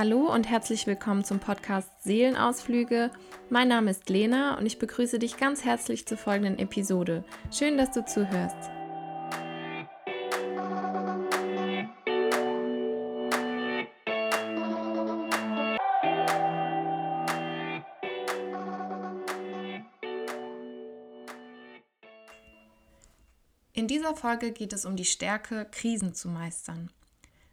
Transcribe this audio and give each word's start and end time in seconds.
Hallo 0.00 0.32
und 0.32 0.48
herzlich 0.48 0.86
willkommen 0.86 1.24
zum 1.24 1.40
Podcast 1.40 1.90
Seelenausflüge. 2.04 3.10
Mein 3.50 3.68
Name 3.68 3.90
ist 3.90 4.08
Lena 4.08 4.56
und 4.56 4.64
ich 4.64 4.78
begrüße 4.78 5.18
dich 5.18 5.36
ganz 5.36 5.64
herzlich 5.66 6.06
zur 6.06 6.16
folgenden 6.16 6.58
Episode. 6.58 7.22
Schön, 7.52 7.76
dass 7.76 7.90
du 7.90 8.02
zuhörst. 8.06 8.79
In 23.80 23.88
dieser 23.88 24.14
Folge 24.14 24.52
geht 24.52 24.74
es 24.74 24.84
um 24.84 24.94
die 24.94 25.06
Stärke, 25.06 25.66
Krisen 25.70 26.12
zu 26.12 26.28
meistern. 26.28 26.90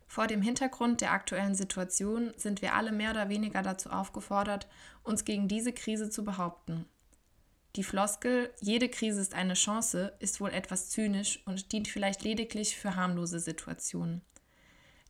Vor 0.07 0.27
dem 0.27 0.41
Hintergrund 0.41 0.99
der 0.99 1.13
aktuellen 1.13 1.55
Situation 1.55 2.33
sind 2.35 2.61
wir 2.61 2.73
alle 2.73 2.91
mehr 2.91 3.11
oder 3.11 3.29
weniger 3.29 3.61
dazu 3.61 3.89
aufgefordert, 3.89 4.67
uns 5.03 5.23
gegen 5.23 5.47
diese 5.47 5.71
Krise 5.71 6.09
zu 6.09 6.25
behaupten. 6.25 6.83
Die 7.77 7.83
Floskel 7.85 8.53
jede 8.59 8.89
Krise 8.89 9.21
ist 9.21 9.35
eine 9.35 9.53
Chance 9.53 10.17
ist 10.19 10.41
wohl 10.41 10.49
etwas 10.49 10.89
zynisch 10.89 11.41
und 11.45 11.71
dient 11.71 11.87
vielleicht 11.87 12.23
lediglich 12.23 12.75
für 12.75 12.97
harmlose 12.97 13.39
Situationen. 13.39 14.21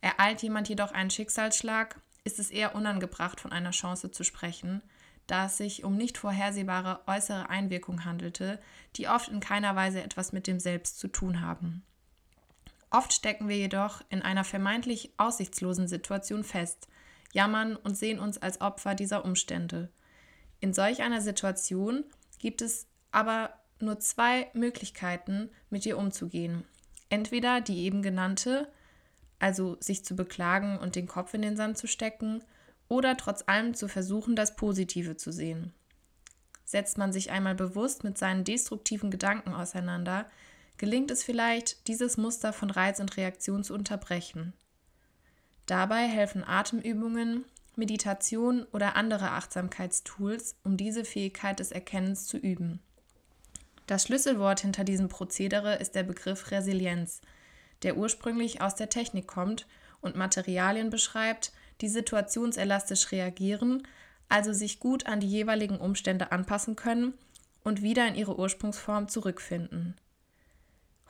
Ereilt 0.01 0.43
jemand 0.43 0.69
jedoch 0.69 0.91
einen 0.91 1.09
Schicksalsschlag, 1.09 1.99
ist 2.25 2.37
es 2.37 2.51
eher 2.51 2.75
unangebracht, 2.75 3.41
von 3.41 3.51
einer 3.51 3.71
Chance 3.71 4.11
zu 4.11 4.23
sprechen, 4.23 4.83
da 5.27 5.45
es 5.45 5.57
sich 5.57 5.83
um 5.83 5.95
nicht 5.95 6.17
vorhersehbare 6.17 7.01
äußere 7.05 7.49
Einwirkungen 7.49 8.05
handelte, 8.05 8.59
die 8.95 9.07
oft 9.07 9.29
in 9.29 9.39
keiner 9.39 9.75
Weise 9.75 10.01
etwas 10.01 10.31
mit 10.31 10.47
dem 10.47 10.59
Selbst 10.59 10.99
zu 10.99 11.07
tun 11.07 11.41
haben. 11.41 11.83
Oft 12.89 13.13
stecken 13.13 13.49
wir 13.49 13.57
jedoch 13.57 14.01
in 14.09 14.21
einer 14.21 14.45
vermeintlich 14.45 15.11
aussichtslosen 15.17 15.87
Situation 15.87 16.43
fest, 16.43 16.87
jammern 17.33 17.75
und 17.75 17.97
sehen 17.97 18.19
uns 18.19 18.37
als 18.37 18.61
Opfer 18.61 18.95
dieser 18.95 19.25
Umstände. 19.25 19.89
In 20.61 20.73
solch 20.73 21.01
einer 21.01 21.21
Situation 21.21 22.05
gibt 22.39 22.61
es 22.61 22.87
aber 23.11 23.53
nur 23.79 23.99
zwei 23.99 24.49
Möglichkeiten, 24.53 25.49
mit 25.69 25.85
ihr 25.85 25.97
umzugehen. 25.97 26.63
Entweder 27.09 27.61
die 27.61 27.83
eben 27.83 28.01
genannte, 28.01 28.71
also 29.39 29.77
sich 29.79 30.03
zu 30.03 30.15
beklagen 30.15 30.77
und 30.79 30.95
den 30.95 31.07
Kopf 31.07 31.33
in 31.33 31.41
den 31.41 31.57
Sand 31.57 31.77
zu 31.77 31.87
stecken, 31.87 32.43
oder 32.89 33.17
trotz 33.17 33.43
allem 33.47 33.73
zu 33.73 33.87
versuchen, 33.87 34.35
das 34.35 34.55
Positive 34.55 35.17
zu 35.17 35.31
sehen. 35.31 35.73
Setzt 36.65 36.97
man 36.97 37.13
sich 37.13 37.31
einmal 37.31 37.55
bewusst 37.55 38.03
mit 38.03 38.17
seinen 38.17 38.43
destruktiven 38.43 39.11
Gedanken 39.11 39.53
auseinander, 39.53 40.29
gelingt 40.77 41.11
es 41.11 41.23
vielleicht, 41.23 41.87
dieses 41.87 42.17
Muster 42.17 42.53
von 42.53 42.69
Reiz 42.69 42.99
und 42.99 43.17
Reaktion 43.17 43.63
zu 43.63 43.73
unterbrechen. 43.73 44.53
Dabei 45.65 46.07
helfen 46.07 46.43
Atemübungen, 46.43 47.45
Meditation 47.75 48.65
oder 48.71 48.95
andere 48.95 49.31
Achtsamkeitstools, 49.31 50.55
um 50.63 50.77
diese 50.77 51.05
Fähigkeit 51.05 51.59
des 51.59 51.71
Erkennens 51.71 52.25
zu 52.25 52.37
üben. 52.37 52.79
Das 53.85 54.03
Schlüsselwort 54.03 54.61
hinter 54.61 54.83
diesem 54.83 55.07
Prozedere 55.07 55.75
ist 55.75 55.95
der 55.95 56.03
Begriff 56.03 56.51
Resilienz, 56.51 57.21
der 57.83 57.95
ursprünglich 57.95 58.61
aus 58.61 58.75
der 58.75 58.89
Technik 58.89 59.27
kommt 59.27 59.67
und 60.01 60.15
Materialien 60.15 60.89
beschreibt, 60.89 61.51
die 61.81 61.89
situationselastisch 61.89 63.11
reagieren, 63.11 63.87
also 64.29 64.53
sich 64.53 64.79
gut 64.79 65.05
an 65.05 65.19
die 65.19 65.29
jeweiligen 65.29 65.77
Umstände 65.77 66.31
anpassen 66.31 66.75
können 66.75 67.13
und 67.63 67.81
wieder 67.81 68.07
in 68.07 68.15
ihre 68.15 68.37
Ursprungsform 68.37 69.07
zurückfinden. 69.07 69.95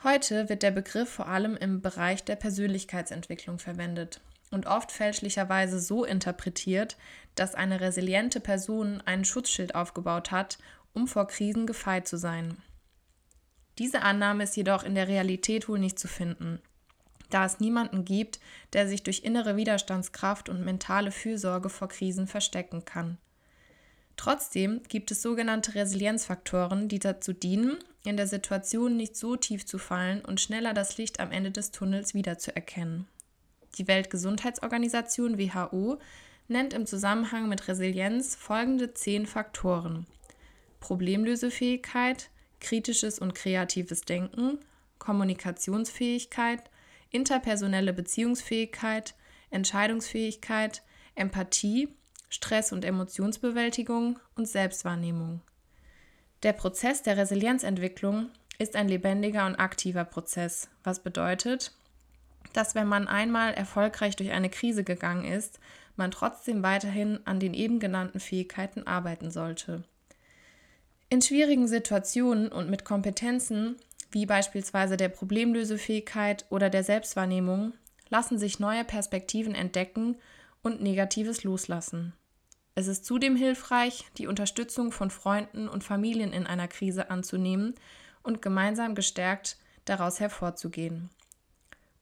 Heute 0.03 0.49
wird 0.49 0.63
der 0.63 0.71
Begriff 0.71 1.09
vor 1.09 1.27
allem 1.27 1.57
im 1.57 1.81
Bereich 1.81 2.23
der 2.23 2.35
Persönlichkeitsentwicklung 2.35 3.57
verwendet 3.57 4.21
und 4.51 4.67
oft 4.67 4.91
fälschlicherweise 4.91 5.79
so 5.79 6.05
interpretiert, 6.05 6.97
dass 7.35 7.55
eine 7.55 7.81
resiliente 7.81 8.39
Person 8.39 9.01
einen 9.01 9.25
Schutzschild 9.25 9.75
aufgebaut 9.75 10.31
hat, 10.31 10.57
um 10.93 11.07
vor 11.07 11.27
Krisen 11.27 11.67
gefeit 11.67 12.07
zu 12.07 12.17
sein. 12.17 12.57
Diese 13.77 14.01
Annahme 14.01 14.43
ist 14.43 14.55
jedoch 14.55 14.83
in 14.83 14.95
der 14.95 15.07
Realität 15.07 15.67
wohl 15.67 15.79
nicht 15.79 15.99
zu 15.99 16.07
finden, 16.07 16.61
da 17.29 17.45
es 17.45 17.59
niemanden 17.59 18.05
gibt, 18.05 18.39
der 18.73 18.87
sich 18.87 19.03
durch 19.03 19.23
innere 19.23 19.55
Widerstandskraft 19.55 20.49
und 20.49 20.63
mentale 20.63 21.11
Fürsorge 21.11 21.69
vor 21.69 21.87
Krisen 21.87 22.27
verstecken 22.27 22.85
kann. 22.85 23.17
Trotzdem 24.15 24.81
gibt 24.89 25.11
es 25.11 25.21
sogenannte 25.21 25.75
Resilienzfaktoren, 25.75 26.87
die 26.87 26.99
dazu 26.99 27.33
dienen, 27.33 27.77
in 28.03 28.17
der 28.17 28.27
Situation 28.27 28.97
nicht 28.97 29.15
so 29.15 29.35
tief 29.35 29.65
zu 29.65 29.77
fallen 29.77 30.23
und 30.25 30.41
schneller 30.41 30.73
das 30.73 30.97
Licht 30.97 31.19
am 31.19 31.31
Ende 31.31 31.51
des 31.51 31.71
Tunnels 31.71 32.13
wiederzuerkennen. 32.13 33.07
Die 33.77 33.87
Weltgesundheitsorganisation 33.87 35.37
WHO 35.37 35.99
nennt 36.47 36.73
im 36.73 36.85
Zusammenhang 36.85 37.47
mit 37.47 37.67
Resilienz 37.67 38.35
folgende 38.35 38.93
zehn 38.93 39.27
Faktoren. 39.27 40.07
Problemlösefähigkeit, 40.79 42.29
kritisches 42.59 43.19
und 43.19 43.35
kreatives 43.35 44.01
Denken, 44.01 44.59
Kommunikationsfähigkeit, 44.97 46.63
interpersonelle 47.09 47.93
Beziehungsfähigkeit, 47.93 49.15
Entscheidungsfähigkeit, 49.49 50.83
Empathie, 51.15 51.89
Stress- 52.29 52.71
und 52.71 52.83
Emotionsbewältigung 52.83 54.19
und 54.35 54.47
Selbstwahrnehmung. 54.47 55.41
Der 56.43 56.53
Prozess 56.53 57.01
der 57.01 57.17
Resilienzentwicklung 57.17 58.29
ist 58.59 58.75
ein 58.75 58.87
lebendiger 58.87 59.45
und 59.45 59.55
aktiver 59.55 60.05
Prozess, 60.05 60.69
was 60.83 61.01
bedeutet, 61.01 61.71
dass 62.53 62.75
wenn 62.75 62.87
man 62.87 63.07
einmal 63.07 63.53
erfolgreich 63.53 64.15
durch 64.15 64.31
eine 64.31 64.49
Krise 64.49 64.83
gegangen 64.83 65.25
ist, 65.25 65.59
man 65.95 66.11
trotzdem 66.11 66.63
weiterhin 66.63 67.19
an 67.25 67.39
den 67.39 67.53
eben 67.53 67.79
genannten 67.79 68.19
Fähigkeiten 68.19 68.85
arbeiten 68.85 69.31
sollte. 69.31 69.83
In 71.09 71.21
schwierigen 71.21 71.67
Situationen 71.67 72.49
und 72.49 72.69
mit 72.69 72.83
Kompetenzen 72.83 73.77
wie 74.11 74.25
beispielsweise 74.25 74.97
der 74.97 75.09
Problemlösefähigkeit 75.09 76.45
oder 76.49 76.69
der 76.69 76.83
Selbstwahrnehmung 76.83 77.73
lassen 78.09 78.37
sich 78.37 78.59
neue 78.59 78.83
Perspektiven 78.83 79.55
entdecken 79.55 80.17
und 80.61 80.81
Negatives 80.81 81.43
loslassen. 81.43 82.13
Es 82.75 82.87
ist 82.87 83.05
zudem 83.05 83.35
hilfreich, 83.35 84.05
die 84.17 84.27
Unterstützung 84.27 84.91
von 84.91 85.09
Freunden 85.09 85.67
und 85.67 85.83
Familien 85.83 86.31
in 86.31 86.45
einer 86.45 86.67
Krise 86.67 87.09
anzunehmen 87.09 87.73
und 88.21 88.41
gemeinsam 88.41 88.93
gestärkt 88.93 89.57
daraus 89.85 90.19
hervorzugehen. 90.19 91.09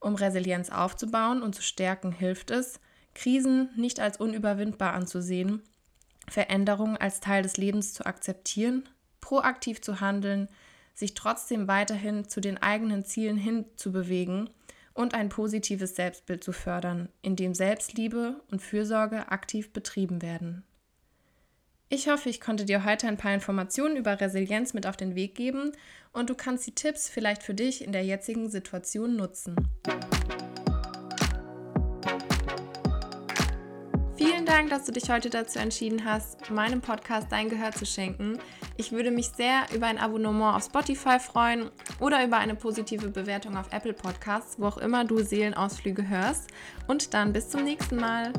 Um 0.00 0.14
Resilienz 0.14 0.70
aufzubauen 0.70 1.42
und 1.42 1.54
zu 1.54 1.62
stärken, 1.62 2.12
hilft 2.12 2.50
es, 2.50 2.78
Krisen 3.14 3.70
nicht 3.76 3.98
als 4.00 4.18
unüberwindbar 4.18 4.92
anzusehen, 4.92 5.62
Veränderungen 6.28 6.96
als 6.96 7.20
Teil 7.20 7.42
des 7.42 7.56
Lebens 7.56 7.94
zu 7.94 8.04
akzeptieren, 8.04 8.86
proaktiv 9.20 9.80
zu 9.80 10.00
handeln, 10.00 10.48
sich 10.96 11.14
trotzdem 11.14 11.68
weiterhin 11.68 12.26
zu 12.26 12.40
den 12.40 12.56
eigenen 12.60 13.04
Zielen 13.04 13.36
hinzubewegen 13.36 14.50
und 14.94 15.14
ein 15.14 15.28
positives 15.28 15.94
Selbstbild 15.94 16.42
zu 16.42 16.52
fördern, 16.52 17.10
in 17.20 17.36
dem 17.36 17.54
Selbstliebe 17.54 18.40
und 18.50 18.62
Fürsorge 18.62 19.28
aktiv 19.28 19.72
betrieben 19.72 20.22
werden. 20.22 20.64
Ich 21.90 22.08
hoffe, 22.08 22.30
ich 22.30 22.40
konnte 22.40 22.64
dir 22.64 22.84
heute 22.84 23.06
ein 23.06 23.18
paar 23.18 23.34
Informationen 23.34 23.96
über 23.96 24.20
Resilienz 24.20 24.74
mit 24.74 24.86
auf 24.86 24.96
den 24.96 25.14
Weg 25.14 25.36
geben 25.36 25.70
und 26.12 26.30
du 26.30 26.34
kannst 26.34 26.66
die 26.66 26.74
Tipps 26.74 27.08
vielleicht 27.08 27.42
für 27.42 27.54
dich 27.54 27.84
in 27.84 27.92
der 27.92 28.04
jetzigen 28.04 28.50
Situation 28.50 29.14
nutzen. 29.14 29.54
Vielen 34.46 34.58
Dank, 34.58 34.70
dass 34.70 34.84
du 34.84 34.92
dich 34.92 35.10
heute 35.10 35.28
dazu 35.28 35.58
entschieden 35.58 36.04
hast, 36.04 36.52
meinem 36.52 36.80
Podcast 36.80 37.26
dein 37.32 37.48
Gehör 37.48 37.72
zu 37.72 37.84
schenken. 37.84 38.38
Ich 38.76 38.92
würde 38.92 39.10
mich 39.10 39.30
sehr 39.30 39.64
über 39.74 39.86
ein 39.86 39.98
Abonnement 39.98 40.54
auf 40.54 40.62
Spotify 40.62 41.18
freuen 41.18 41.68
oder 41.98 42.24
über 42.24 42.36
eine 42.36 42.54
positive 42.54 43.08
Bewertung 43.08 43.56
auf 43.56 43.72
Apple 43.72 43.92
Podcasts, 43.92 44.54
wo 44.60 44.66
auch 44.66 44.78
immer 44.78 45.04
du 45.04 45.18
Seelenausflüge 45.18 46.08
hörst. 46.08 46.48
Und 46.86 47.12
dann 47.12 47.32
bis 47.32 47.48
zum 47.48 47.64
nächsten 47.64 47.96
Mal. 47.96 48.32